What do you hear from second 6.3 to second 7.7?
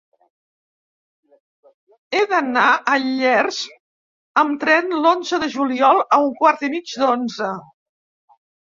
quart i mig d'onze.